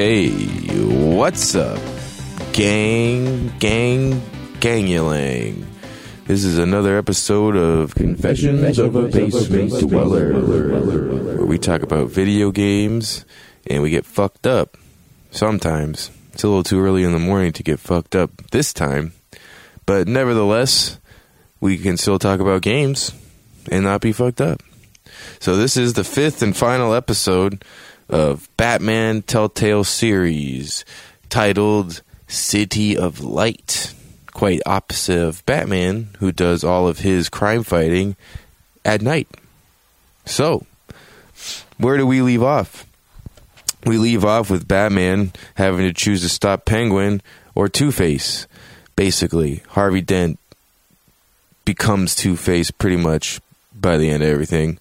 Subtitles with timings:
[0.00, 0.30] Okay,
[1.14, 1.78] what's up,
[2.54, 4.18] gang, gang,
[4.58, 5.62] gangulang?
[6.24, 12.50] This is another episode of Confessions of a Basement Dweller, where we talk about video
[12.50, 13.26] games
[13.66, 14.78] and we get fucked up.
[15.32, 16.10] Sometimes.
[16.32, 19.12] It's a little too early in the morning to get fucked up this time,
[19.84, 20.98] but nevertheless,
[21.60, 23.12] we can still talk about games
[23.70, 24.62] and not be fucked up.
[25.40, 27.62] So, this is the fifth and final episode
[28.10, 30.84] of Batman Telltale series
[31.28, 33.94] titled City of Light.
[34.32, 38.16] Quite opposite of Batman, who does all of his crime fighting
[38.84, 39.28] at night.
[40.24, 40.66] So,
[41.78, 42.86] where do we leave off?
[43.84, 47.22] We leave off with Batman having to choose to stop Penguin
[47.54, 48.46] or Two Face.
[48.96, 50.38] Basically, Harvey Dent
[51.64, 53.40] becomes Two Face pretty much
[53.74, 54.78] by the end of everything.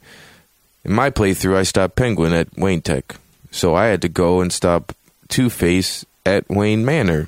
[0.86, 3.16] In my playthrough, I stopped Penguin at Wayne Tech,
[3.52, 4.96] so I had to go and stop
[5.28, 7.28] Two Face at Wayne Manor,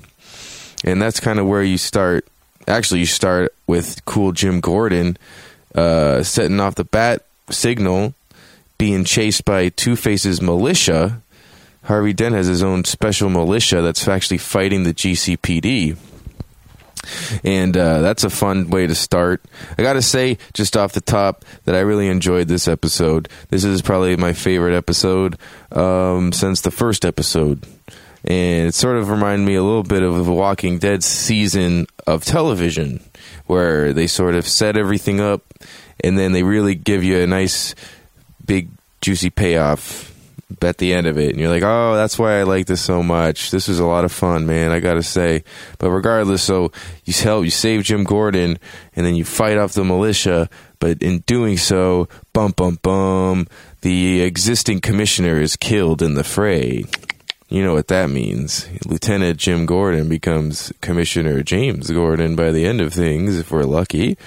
[0.84, 2.26] and that's kind of where you start.
[2.68, 5.18] Actually, you start with cool Jim Gordon
[5.76, 8.14] uh, setting off the bat signal,
[8.78, 11.22] being chased by Two Face's militia.
[11.84, 15.98] Harvey Dent has his own special militia that's actually fighting the GCPD
[17.44, 19.44] and uh, that's a fun way to start.
[19.78, 23.30] I got to say, just off the top, that I really enjoyed this episode.
[23.50, 25.38] This is probably my favorite episode
[25.72, 27.66] um, since the first episode,
[28.24, 32.24] and it sort of reminded me a little bit of the Walking Dead season of
[32.26, 33.04] television,
[33.48, 35.42] where they sort of set everything up,
[36.04, 37.76] and then they really give you a nice,
[38.46, 38.70] big,
[39.02, 40.12] juicy payoff
[40.62, 43.02] at the end of it and you're like oh that's why i like this so
[43.04, 43.52] much.
[43.52, 45.44] This was a lot of fun man i gotta say.
[45.78, 46.72] But regardless so
[47.06, 48.60] you help you save jim gordon
[48.96, 53.48] and then you fight off the militia but in doing so bum bum bum
[53.82, 56.86] the existing commissioner is killed in the fray.
[57.50, 58.68] You know what that means.
[58.86, 64.18] Lieutenant jim gordon becomes commissioner james gordon by the end of things if we're lucky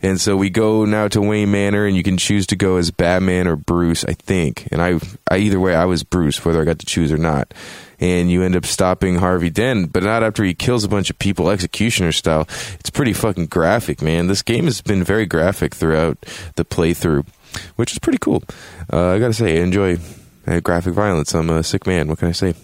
[0.00, 2.90] and so we go now to Wayne Manor, and you can choose to go as
[2.90, 4.68] Batman or Bruce, I think.
[4.70, 5.00] And I,
[5.30, 7.52] I either way, I was Bruce, whether I got to choose or not.
[8.00, 11.18] And you end up stopping Harvey Dent, but not after he kills a bunch of
[11.18, 12.46] people, executioner style.
[12.78, 14.28] It's pretty fucking graphic, man.
[14.28, 16.20] This game has been very graphic throughout
[16.54, 17.26] the playthrough,
[17.74, 18.44] which is pretty cool.
[18.92, 19.98] Uh, I gotta say, I enjoy
[20.46, 21.34] uh, graphic violence.
[21.34, 22.06] I'm a sick man.
[22.06, 22.54] What can I say?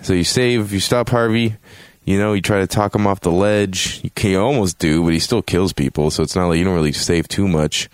[0.00, 1.56] So you save, you stop Harvey
[2.04, 4.00] you know, you try to talk him off the ledge.
[4.02, 6.10] You can almost do, but he still kills people.
[6.10, 7.88] So it's not like you don't really save too much.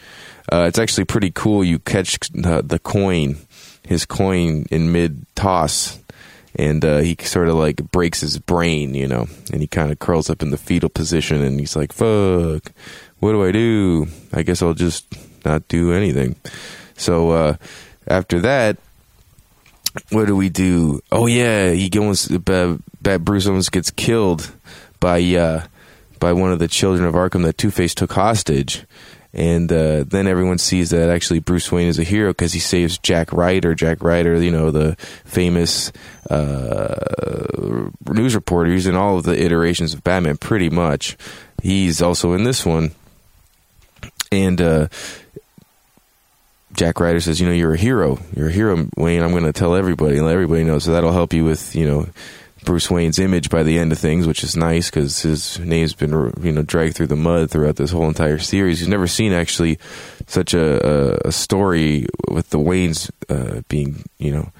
[0.53, 1.65] Uh, it's actually pretty cool.
[1.65, 3.37] You catch the, the coin,
[3.83, 5.99] his coin in mid toss,
[6.55, 9.99] and uh, he sort of like breaks his brain, you know, and he kind of
[9.99, 12.73] curls up in the fetal position, and he's like, "Fuck,
[13.19, 14.07] what do I do?
[14.33, 15.07] I guess I'll just
[15.45, 16.37] not do anything."
[16.97, 17.57] So uh,
[18.07, 18.79] after that,
[20.11, 21.01] what do we do?
[21.11, 22.31] Oh yeah, he goes.
[22.31, 22.79] Uh,
[23.21, 24.53] Bruce almost gets killed
[25.01, 25.67] by uh,
[26.19, 28.85] by one of the children of Arkham that Two Face took hostage,
[29.33, 32.99] and uh, then everyone sees that actually Bruce Wayne is a hero because he saves
[32.99, 33.75] Jack Ryder.
[33.75, 35.93] Jack Ryder, you know, the famous
[36.31, 38.71] uh, news reporter.
[38.73, 41.17] He's in all of the iterations of Batman, pretty much.
[41.63, 42.93] He's also in this one,
[44.33, 44.89] and uh,
[46.77, 48.19] Jack Ryder says, you know, you're a hero.
[48.35, 49.23] You're a hero, Wayne.
[49.23, 50.79] I'm going to tell everybody and let everybody know.
[50.79, 52.07] So that'll help you with, you know,
[52.65, 56.33] Bruce Wayne's image by the end of things, which is nice because his name's been,
[56.43, 58.81] you know, dragged through the mud throughout this whole entire series.
[58.81, 59.79] You've never seen actually
[60.27, 60.87] such a,
[61.25, 64.53] a, a story with the Waynes uh, being, you know,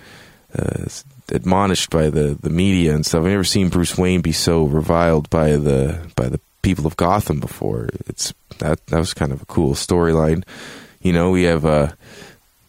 [0.57, 0.85] uh,
[1.31, 3.25] admonished by the, the media and stuff.
[3.25, 7.41] I've never seen Bruce Wayne be so reviled by the by the people of Gotham
[7.41, 7.89] before.
[8.07, 10.45] It's that that was kind of a cool storyline.
[11.07, 11.93] You know, we have uh,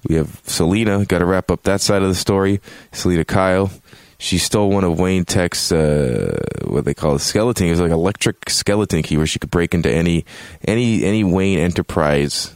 [0.07, 1.03] we have Selina.
[1.05, 2.61] Got to wrap up that side of the story.
[2.91, 3.71] Selina Kyle.
[4.19, 7.65] She stole one of Wayne Tech's uh, what they call a skeleton.
[7.65, 10.23] It was like electric skeleton key, where she could break into any
[10.67, 12.53] any any Wayne Enterprise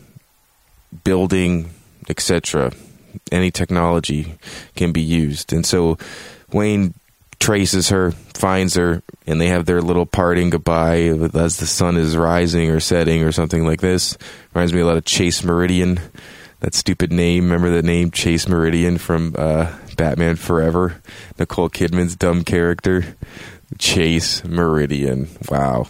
[1.03, 1.71] building,
[2.09, 2.73] etc.
[3.31, 4.35] Any technology
[4.75, 5.97] can be used, and so
[6.51, 6.93] Wayne
[7.41, 12.15] traces her, finds her, and they have their little parting goodbye as the sun is
[12.15, 14.17] rising or setting or something like this.
[14.53, 15.99] Reminds me a lot of Chase Meridian
[16.59, 17.45] that stupid name.
[17.45, 21.01] Remember the name Chase Meridian from uh, Batman Forever?
[21.39, 23.17] Nicole Kidman's dumb character,
[23.79, 25.27] Chase Meridian.
[25.49, 25.87] Wow,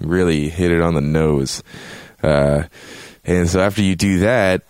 [0.00, 1.62] really hit it on the nose.
[2.22, 2.64] Uh,
[3.24, 4.62] and so after you do that,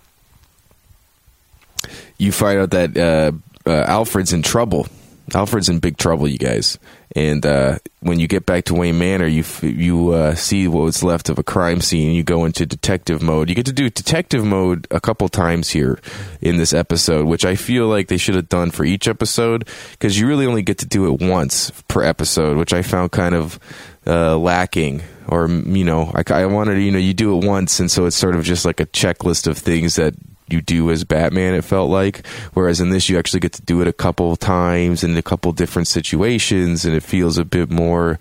[2.18, 3.32] you find out that uh,
[3.64, 4.88] uh Alfred's in trouble.
[5.34, 6.78] Alfred's in big trouble, you guys.
[7.16, 11.02] And uh, when you get back to Wayne Manor, you f- you uh, see what's
[11.02, 12.12] left of a crime scene.
[12.12, 13.48] You go into detective mode.
[13.48, 15.98] You get to do detective mode a couple times here
[16.40, 20.20] in this episode, which I feel like they should have done for each episode because
[20.20, 23.58] you really only get to do it once per episode, which I found kind of
[24.06, 25.02] uh, lacking.
[25.26, 28.16] Or you know, I, I wanted you know you do it once, and so it's
[28.16, 30.14] sort of just like a checklist of things that
[30.52, 31.54] you do as Batman.
[31.54, 35.04] It felt like, whereas in this you actually get to do it a couple times
[35.04, 38.18] in a couple different situations, and it feels a bit more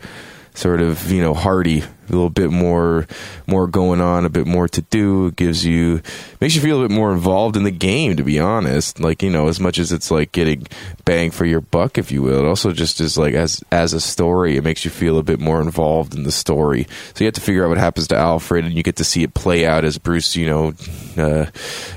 [0.53, 3.07] sort of you know hearty a little bit more
[3.47, 5.27] more going on a bit more to do.
[5.27, 6.01] It gives you
[6.41, 8.99] makes you feel a bit more involved in the game to be honest.
[8.99, 10.67] Like you know as much as it's like getting
[11.05, 13.99] bang for your buck if you will it also just is like as as a
[13.99, 16.87] story it makes you feel a bit more involved in the story.
[17.13, 19.23] So you have to figure out what happens to alfred and you get to see
[19.23, 20.73] it play out as bruce you know
[21.17, 21.45] uh,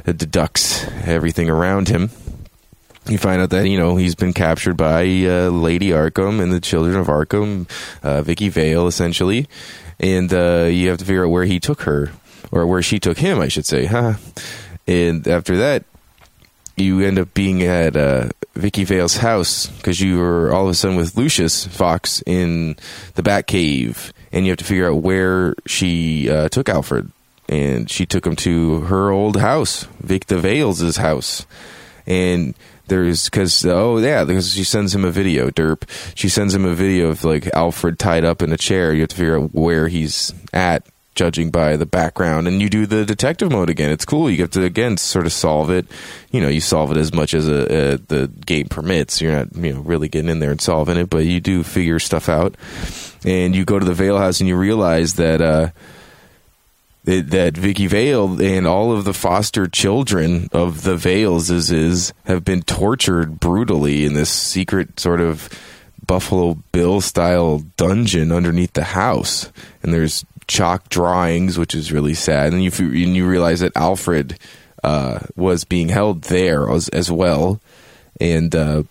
[0.04, 2.10] deducts everything around him.
[3.08, 6.60] You find out that you know he's been captured by uh, Lady Arkham and the
[6.60, 7.68] Children of Arkham,
[8.02, 9.48] uh, Vicky Vale, essentially,
[10.00, 12.12] and uh, you have to figure out where he took her
[12.50, 13.86] or where she took him, I should say.
[13.86, 14.14] Huh?
[14.86, 15.84] And after that,
[16.76, 20.74] you end up being at uh, Vicky Vale's house because you were all of a
[20.74, 22.76] sudden with Lucius Fox in
[23.14, 27.10] the Batcave, and you have to figure out where she uh, took Alfred.
[27.48, 31.44] And she took him to her old house, Vic the Vales' house.
[32.06, 32.54] And
[32.92, 35.88] there's because oh yeah because she sends him a video derp.
[36.14, 38.92] She sends him a video of like alfred tied up in a chair.
[38.92, 42.48] You have to figure out where he's at judging by the background.
[42.48, 43.90] And you do the detective mode again.
[43.90, 44.30] It's cool.
[44.30, 45.86] You have to again sort of solve it.
[46.32, 49.22] You know you solve it as much as a, a, the game permits.
[49.22, 51.98] You're not you know really getting in there and solving it but you do figure
[51.98, 52.56] stuff out.
[53.24, 55.70] And you go to the Vale house and you realize that uh
[57.04, 62.12] that, that Vicky Vale and all of the foster children of the Vales is, is
[62.24, 65.48] have been tortured brutally in this secret sort of
[66.06, 69.50] Buffalo Bill style dungeon underneath the house.
[69.82, 72.52] And there's chalk drawings, which is really sad.
[72.52, 74.38] And you and you realize that Alfred
[74.84, 77.60] uh, was being held there as, as well,
[78.20, 78.82] and uh,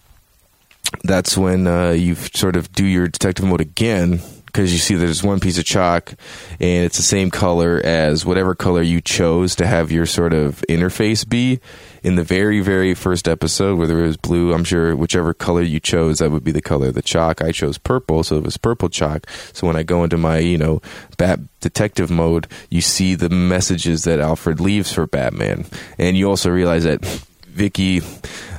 [1.03, 4.21] that's when uh, you sort of do your detective mode again
[4.51, 6.13] because you see there's one piece of chalk
[6.59, 10.63] and it's the same color as whatever color you chose to have your sort of
[10.67, 11.59] interface be.
[12.03, 15.79] In the very very first episode whether it was blue i'm sure whichever color you
[15.79, 17.41] chose that would be the color of the chalk.
[17.41, 19.27] I chose purple so it was purple chalk.
[19.53, 20.81] So when i go into my you know
[21.17, 25.65] bat detective mode you see the messages that alfred leaves for batman.
[25.97, 27.05] And you also realize that
[27.51, 28.01] Vicky,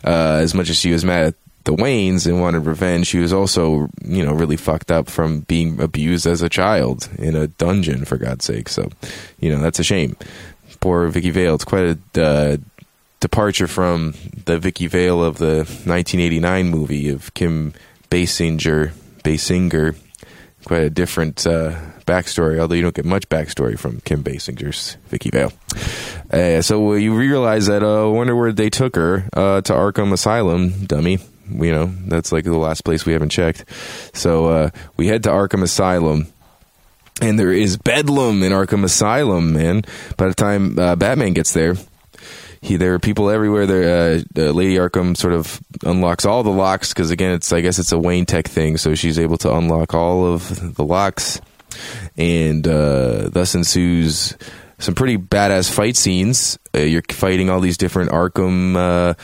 [0.04, 3.32] uh, as much as she was mad at the Waynes and wanted revenge, she was
[3.32, 8.04] also, you know, really fucked up from being abused as a child in a dungeon,
[8.04, 8.68] for God's sake.
[8.68, 8.88] So,
[9.38, 10.16] you know, that's a shame.
[10.80, 11.54] Poor Vicky Vale.
[11.54, 12.56] It's quite a uh,
[13.20, 14.14] departure from
[14.44, 17.74] the Vicky Vale of the 1989 movie of Kim
[18.10, 18.92] Basinger.
[19.22, 19.96] Basinger.
[20.64, 21.76] Quite a different uh,
[22.06, 25.52] backstory, although you don't get much backstory from Kim Basinger's Vicky Vale.
[26.30, 30.86] Uh, so you realize that, uh, wonder where they took her uh, to Arkham Asylum,
[30.86, 31.18] dummy
[31.48, 33.64] you know that's like the last place we haven't checked.
[34.14, 36.26] So uh, we head to Arkham Asylum.
[37.20, 39.82] And there is bedlam in Arkham Asylum, man.
[40.16, 41.76] By the time uh, Batman gets there,
[42.62, 43.66] he there are people everywhere.
[43.66, 47.60] There, uh, uh, Lady Arkham sort of unlocks all the locks because again, it's I
[47.60, 51.40] guess it's a Wayne Tech thing, so she's able to unlock all of the locks,
[52.16, 54.36] and uh, thus ensues
[54.78, 56.58] some pretty badass fight scenes.
[56.74, 59.16] Uh, you're fighting all these different Arkham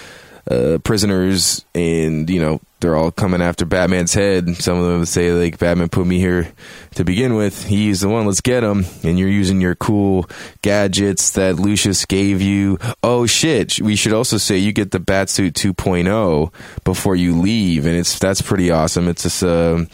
[0.51, 4.57] uh, prisoners, and you know they're all coming after Batman's head.
[4.57, 6.53] Some of them say like Batman put me here
[6.95, 7.67] to begin with.
[7.67, 8.27] He's the one.
[8.27, 8.87] Let's get him.
[9.03, 10.29] And you're using your cool
[10.63, 12.79] gadgets that Lucius gave you.
[13.03, 13.81] Oh shit!
[13.81, 16.53] We should also say you get the Batsuit 2.0
[16.85, 19.09] before you leave, and it's that's pretty awesome.
[19.09, 19.85] It's just uh,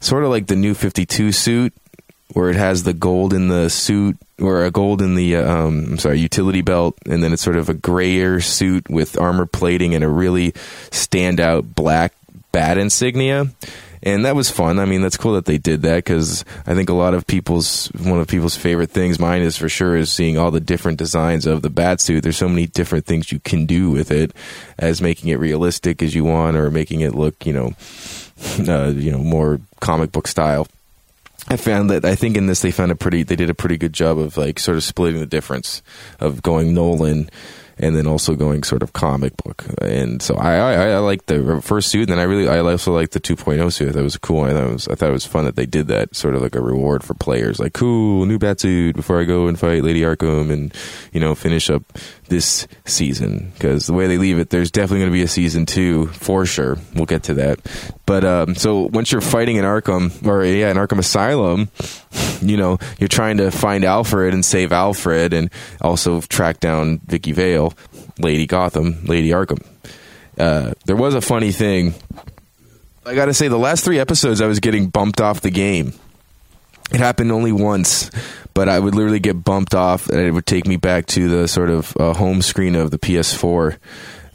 [0.00, 1.74] sort of like the new 52 suit
[2.32, 5.86] where it has the gold in the suit or a gold in the uh, um,
[5.90, 9.94] I'm sorry utility belt, and then it's sort of a grayer suit with armor plating
[9.94, 10.52] and a really
[10.90, 12.14] standout black
[12.50, 13.46] bat insignia.
[14.04, 14.80] And that was fun.
[14.80, 17.86] I mean, that's cool that they did that because I think a lot of people's
[18.00, 21.46] one of people's favorite things, mine is for sure, is seeing all the different designs
[21.46, 22.24] of the bat suit.
[22.24, 24.32] There's so many different things you can do with it,
[24.76, 27.74] as making it realistic as you want, or making it look, you know,
[28.68, 30.66] uh, you know, more comic book style.
[31.48, 33.76] I found that I think in this they found a pretty they did a pretty
[33.76, 35.82] good job of like sort of splitting the difference
[36.20, 37.28] of going Nolan
[37.82, 39.64] and then also going sort of comic book.
[39.80, 42.94] And so I I, I like the first suit, and then I really I also
[42.94, 43.92] like the 2.0 suit.
[43.92, 44.44] That was cool.
[44.44, 46.54] I thought was I thought it was fun that they did that sort of like
[46.54, 47.58] a reward for players.
[47.58, 50.72] Like cool new bat suit before I go and fight Lady Arkham and
[51.12, 51.82] you know finish up
[52.28, 55.66] this season because the way they leave it, there's definitely going to be a season
[55.66, 56.78] two for sure.
[56.94, 57.60] We'll get to that.
[58.06, 61.68] But um, so once you're fighting in Arkham or yeah, in Arkham Asylum,
[62.40, 65.50] you know you're trying to find Alfred and save Alfred, and
[65.80, 67.74] also track down Vicky Vale,
[68.18, 69.64] Lady Gotham, Lady Arkham.
[70.38, 71.94] Uh, there was a funny thing.
[73.04, 75.92] I got to say, the last three episodes, I was getting bumped off the game.
[76.92, 78.10] It happened only once,
[78.54, 81.48] but I would literally get bumped off, and it would take me back to the
[81.48, 83.78] sort of uh, home screen of the PS4.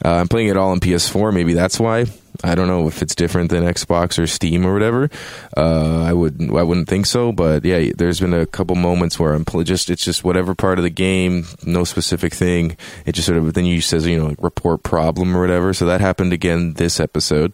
[0.04, 1.32] Uh, I'm playing it all on PS4.
[1.32, 2.06] Maybe that's why.
[2.44, 5.10] I don't know if it's different than Xbox or Steam or whatever.
[5.56, 9.34] Uh, I would I wouldn't think so, but yeah, there's been a couple moments where
[9.34, 12.76] I'm pl- just it's just whatever part of the game, no specific thing.
[13.06, 15.74] It just sort of then you says you know like report problem or whatever.
[15.74, 17.52] So that happened again this episode,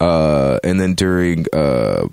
[0.00, 2.08] uh, and then during uh,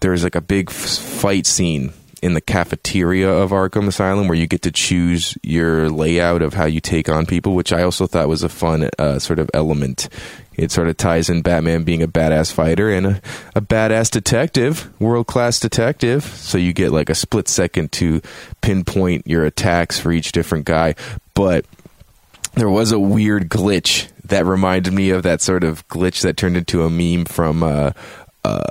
[0.00, 4.46] there's like a big f- fight scene in the cafeteria of Arkham Asylum where you
[4.46, 8.28] get to choose your layout of how you take on people, which I also thought
[8.28, 10.08] was a fun uh, sort of element.
[10.54, 13.20] It sort of ties in Batman being a badass fighter and a,
[13.56, 16.24] a badass detective, world class detective.
[16.24, 18.22] So you get like a split second to
[18.60, 20.94] pinpoint your attacks for each different guy.
[21.34, 21.66] But
[22.54, 26.56] there was a weird glitch that reminded me of that sort of glitch that turned
[26.56, 27.92] into a meme from uh,
[28.44, 28.62] uh,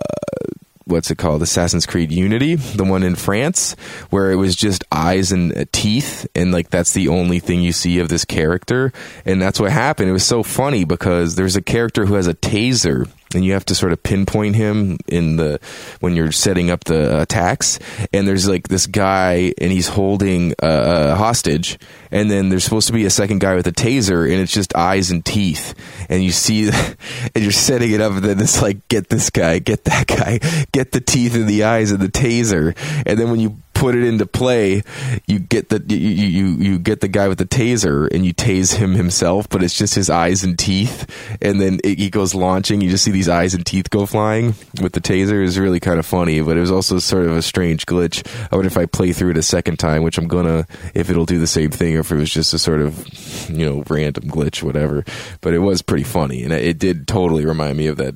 [0.85, 1.41] what's it called?
[1.41, 3.75] Assassin's creed unity the one in france
[4.09, 7.71] where it was just eyes and uh, teeth and like that's the only thing you
[7.71, 8.91] see of this character.
[9.25, 10.09] And that's what happened.
[10.09, 13.65] It was so funny because there's a character who has a taser and you have
[13.65, 15.59] to sort of pinpoint him in the
[15.99, 17.79] when you're setting up the attacks.
[18.13, 21.79] And there's like this guy and he's holding a, a hostage.
[22.11, 24.75] And then there's supposed to be a second guy with a taser and it's just
[24.75, 25.73] eyes and teeth.
[26.09, 26.69] And you see
[27.35, 30.39] and you're setting it up and then it's like get this guy get that guy
[30.71, 32.75] get the teeth and the eyes and the taser.
[33.05, 34.83] And then when you put it into play,
[35.25, 38.75] you get the you, you you get the guy with the taser and you tase
[38.75, 41.07] him himself, but it's just his eyes and teeth,
[41.41, 42.81] and then it, he goes launching.
[42.81, 45.43] You just see these eyes and teeth go flying with the taser.
[45.43, 48.23] is really kind of funny, but it was also sort of a strange glitch.
[48.51, 51.25] I wonder if I play through it a second time, which I'm gonna, if it'll
[51.25, 54.25] do the same thing, or if it was just a sort of you know random
[54.25, 55.03] glitch, whatever.
[55.41, 58.15] But it was pretty funny, and it did totally remind me of that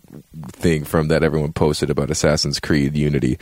[0.52, 3.40] thing from that everyone posted about Assassin's Creed Unity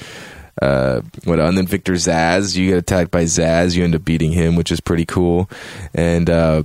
[0.61, 4.31] uh, what and then Victor Zsasz, you get attacked by Zsasz, you end up beating
[4.31, 5.49] him, which is pretty cool,
[5.93, 6.63] and uh,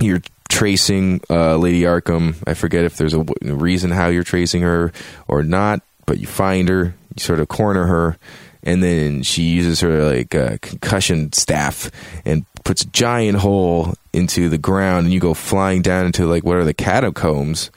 [0.00, 2.36] you're tracing uh, Lady Arkham.
[2.46, 4.92] I forget if there's a reason how you're tracing her
[5.28, 8.16] or not, but you find her, you sort of corner her,
[8.62, 11.90] and then she uses her like uh, concussion staff
[12.24, 16.44] and puts a giant hole into the ground, and you go flying down into like
[16.44, 17.70] what are the catacombs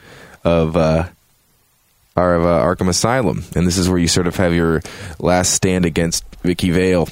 [0.43, 1.09] of uh,
[2.19, 4.81] are of uh, Arkham Asylum, and this is where you sort of have your
[5.19, 7.07] last stand against Vicky Vale.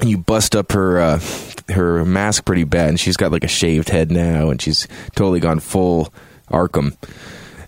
[0.00, 1.20] And you bust up her uh,
[1.70, 5.40] her mask pretty bad, and she's got like a shaved head now, and she's totally
[5.40, 6.12] gone full
[6.50, 6.96] Arkham.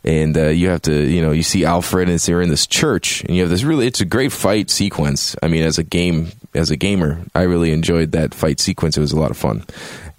[0.03, 3.23] And uh, you have to, you know, you see Alfred, and they're in this church,
[3.25, 5.37] and you have this really, it's a great fight sequence.
[5.43, 8.97] I mean, as a game, as a gamer, I really enjoyed that fight sequence.
[8.97, 9.65] It was a lot of fun.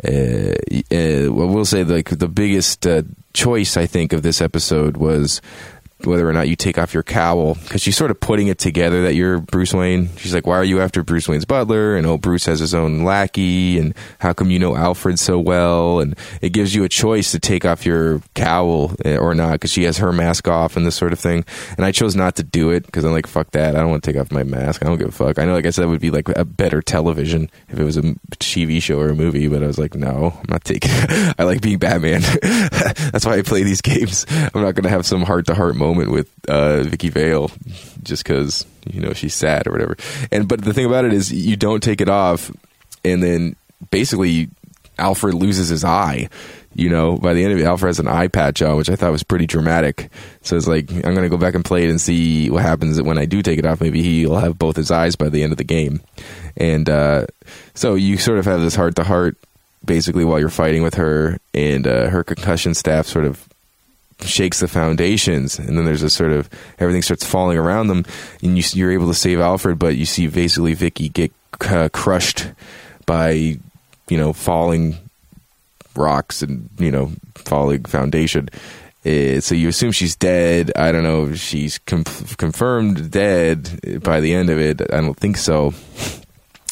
[0.03, 0.53] Uh,
[0.91, 5.41] uh, I will say, like the biggest uh, choice I think of this episode was
[6.05, 9.03] whether or not you take off your cowl because she's sort of putting it together
[9.03, 10.09] that you're Bruce Wayne.
[10.17, 13.03] She's like, "Why are you after Bruce Wayne's butler?" And oh, Bruce has his own
[13.03, 15.99] lackey, and how come you know Alfred so well?
[15.99, 19.71] And it gives you a choice to take off your cowl eh, or not because
[19.71, 21.45] she has her mask off and this sort of thing.
[21.77, 23.75] And I chose not to do it because I'm like, "Fuck that!
[23.75, 24.83] I don't want to take off my mask.
[24.83, 26.45] I don't give a fuck." I know, like I said, that would be like a
[26.45, 28.01] better television if it was a
[28.39, 30.91] TV show or a movie, but I was like, "No, I'm not taking.
[30.93, 31.35] It.
[31.39, 32.21] I like being Batman.
[33.11, 34.25] That's why I play these games.
[34.29, 37.51] I'm not going to have some heart to heart moment." Moment with uh, Vicky Vale
[38.03, 39.97] just because you know she's sad or whatever.
[40.31, 42.51] And but the thing about it is you don't take it off,
[43.03, 43.55] and then
[43.89, 44.49] basically
[44.97, 46.29] Alfred loses his eye.
[46.73, 48.95] You know, by the end of it, Alfred has an eye patch on, which I
[48.95, 50.09] thought was pretty dramatic.
[50.41, 53.01] So it's like I'm going to go back and play it and see what happens
[53.01, 53.81] when I do take it off.
[53.81, 56.01] Maybe he'll have both his eyes by the end of the game,
[56.55, 57.27] and uh,
[57.73, 59.37] so you sort of have this heart to heart
[59.83, 63.47] basically while you're fighting with her and uh, her concussion staff sort of
[64.23, 66.49] shakes the foundations, and then there's a sort of
[66.79, 68.05] everything starts falling around them,
[68.41, 72.51] and you, you're able to save Alfred, but you see basically Vicky get uh, crushed
[73.05, 73.31] by
[74.09, 74.97] you know falling
[75.95, 78.49] rocks and you know falling foundation.
[79.03, 80.71] Uh, so you assume she's dead.
[80.75, 82.03] I don't know if she's com-
[82.37, 84.81] confirmed dead by the end of it.
[84.93, 85.73] I don't think so.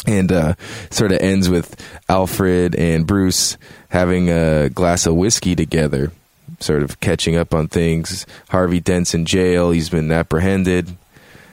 [0.06, 0.53] and uh,
[0.91, 1.75] sort of ends with
[2.08, 3.58] Alfred and Bruce
[3.89, 6.12] having a glass of whiskey together,
[6.60, 8.25] sort of catching up on things.
[8.50, 10.96] Harvey Dent's in jail; he's been apprehended.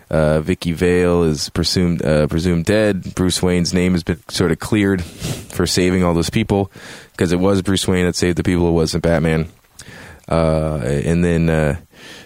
[0.08, 3.14] Uh, Vicky Vale is presumed uh, presumed dead.
[3.14, 6.70] Bruce Wayne's name has been sort of cleared for saving all those people
[7.12, 8.68] because it was Bruce Wayne that saved the people.
[8.68, 9.48] It wasn't Batman.
[10.28, 11.76] Uh, and then uh,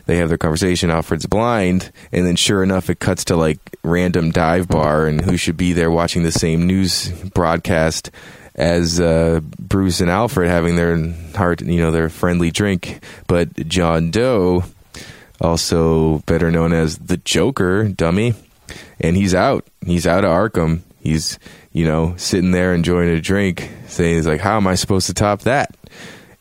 [0.06, 0.90] they have their conversation.
[0.90, 5.36] Alfred's blind, and then sure enough, it cuts to like random dive bar, and who
[5.36, 8.10] should be there watching the same news broadcast
[8.60, 14.10] as uh, Bruce and Alfred having their heart, you know, their friendly drink, but John
[14.10, 14.64] Doe
[15.40, 18.34] also better known as the Joker, dummy.
[19.00, 19.66] And he's out.
[19.84, 20.82] He's out of Arkham.
[21.00, 21.38] He's,
[21.72, 25.14] you know, sitting there enjoying a drink, saying, he's like, how am I supposed to
[25.14, 25.74] top that?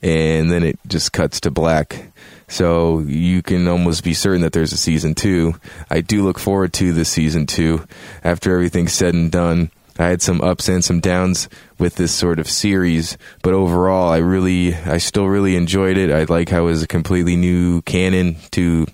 [0.02, 2.12] And then it just cuts to black.
[2.50, 5.56] So you can almost be certain that there's a season two.
[5.90, 7.88] I do look forward to this season two.
[8.26, 12.40] After everything's said and done, I had some ups and some downs with this sort
[12.40, 16.10] of series, but overall, I really, I still really enjoyed it.
[16.10, 18.88] I like how it was a completely new canon to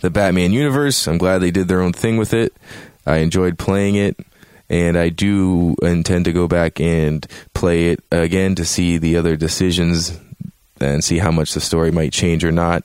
[0.00, 1.08] the Batman universe.
[1.08, 2.52] I'm glad they did their own thing with it.
[3.06, 4.18] I enjoyed playing it,
[4.68, 9.34] and I do intend to go back and play it again to see the other
[9.34, 10.18] decisions
[10.78, 12.84] and see how much the story might change or not.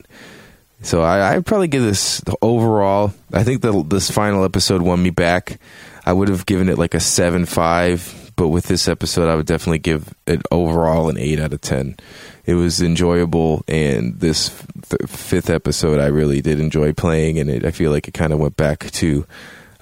[0.82, 3.12] So I, I'd probably give this overall.
[3.32, 5.58] I think the this final episode won me back.
[6.06, 9.46] I would have given it like a seven five, but with this episode, I would
[9.46, 11.96] definitely give it overall an eight out of ten.
[12.46, 14.50] It was enjoyable, and this
[14.90, 18.32] f- fifth episode, I really did enjoy playing, and it, I feel like it kind
[18.32, 19.26] of went back to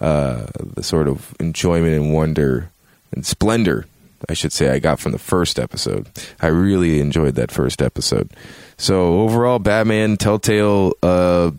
[0.01, 2.71] uh, the sort of enjoyment and wonder
[3.13, 3.87] and splendor
[4.29, 6.09] I should say, I got from the first episode.
[6.41, 8.31] I really enjoyed that first episode.
[8.77, 11.51] So overall, Batman Telltale, uh,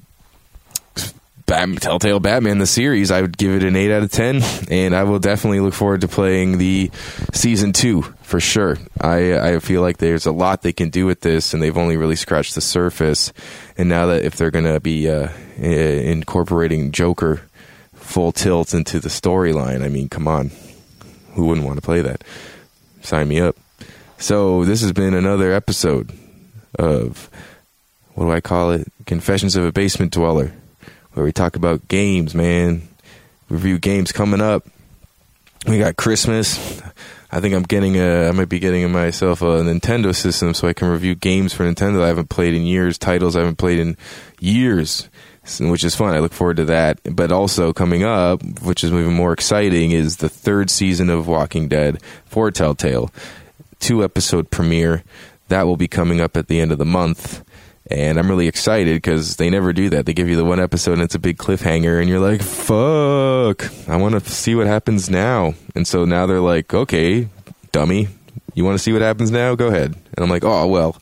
[1.45, 4.95] Bat- Telltale Batman the series, I would give it an eight out of ten, and
[4.95, 6.89] I will definitely look forward to playing the
[7.33, 8.77] season two for sure.
[8.99, 11.97] I I feel like there's a lot they can do with this, and they've only
[11.97, 13.31] really scratched the surface.
[13.77, 17.41] And now that if they're going to be uh, incorporating Joker
[17.93, 20.51] full tilt into the storyline, I mean, come on,
[21.33, 22.23] who wouldn't want to play that?
[23.01, 23.55] Sign me up.
[24.17, 26.11] So this has been another episode
[26.79, 27.29] of
[28.13, 28.91] what do I call it?
[29.05, 30.53] Confessions of a Basement Dweller,
[31.15, 32.87] where we talk about games, man.
[33.49, 34.67] Review games coming up.
[35.65, 36.81] We got Christmas.
[37.31, 38.27] I think I'm getting a.
[38.27, 42.03] I might be getting myself a Nintendo system so I can review games for Nintendo
[42.03, 43.95] I haven't played in years, titles I haven't played in
[44.41, 45.09] years,
[45.59, 46.13] which is fun.
[46.13, 46.99] I look forward to that.
[47.03, 51.69] But also coming up, which is even more exciting, is the third season of Walking
[51.69, 53.09] Dead for Telltale,
[53.79, 55.03] two episode premiere.
[55.47, 57.41] That will be coming up at the end of the month.
[57.91, 60.07] And I'm really excited because they never do that.
[60.07, 63.71] They give you the one episode and it's a big cliffhanger, and you're like, fuck,
[63.87, 65.53] I want to see what happens now.
[65.75, 67.29] And so now they're like, okay,
[67.71, 68.07] dummy,
[68.55, 69.53] you want to see what happens now?
[69.53, 69.93] Go ahead.
[69.93, 70.97] And I'm like, oh, well,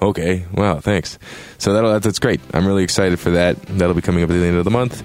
[0.00, 1.18] okay, wow, thanks.
[1.58, 2.40] So that'll, that's great.
[2.54, 3.60] I'm really excited for that.
[3.62, 5.02] That'll be coming up at the end of the month.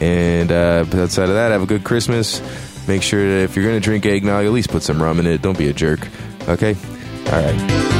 [0.00, 2.40] And uh, outside of that, have a good Christmas.
[2.86, 5.26] Make sure that if you're going to drink eggnog, at least put some rum in
[5.26, 5.42] it.
[5.42, 6.06] Don't be a jerk.
[6.48, 6.76] Okay?
[7.26, 7.95] All right.